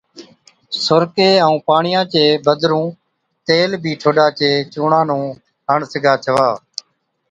سُرڪي 0.85 1.29
ائُون 1.45 1.55
پاڻِيان 1.67 2.03
چي 2.13 2.23
بِدرُون 2.45 2.85
تيل 3.45 3.71
بِي 3.81 3.91
ٺوڏا 4.01 4.27
چي 4.37 4.49
چُونڻان 4.73 5.05
نُون 5.09 5.23
هڻ 5.69 5.79
سِگھا 5.91 6.13
ڇَوا۔ 6.23 6.47